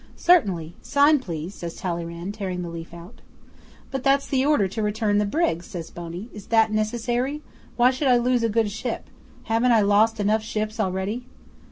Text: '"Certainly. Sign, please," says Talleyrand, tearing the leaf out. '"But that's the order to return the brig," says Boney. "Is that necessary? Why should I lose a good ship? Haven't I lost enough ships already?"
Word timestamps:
'"Certainly. 0.15 0.73
Sign, 0.81 1.19
please," 1.19 1.53
says 1.53 1.75
Talleyrand, 1.75 2.33
tearing 2.33 2.63
the 2.63 2.69
leaf 2.71 2.91
out. 2.91 3.21
'"But 3.91 4.03
that's 4.03 4.25
the 4.25 4.43
order 4.43 4.67
to 4.67 4.81
return 4.81 5.19
the 5.19 5.27
brig," 5.27 5.61
says 5.61 5.91
Boney. 5.91 6.27
"Is 6.33 6.47
that 6.47 6.71
necessary? 6.71 7.43
Why 7.75 7.91
should 7.91 8.07
I 8.07 8.17
lose 8.17 8.41
a 8.41 8.49
good 8.49 8.71
ship? 8.71 9.11
Haven't 9.43 9.73
I 9.73 9.81
lost 9.81 10.19
enough 10.19 10.41
ships 10.41 10.79
already?" 10.79 11.27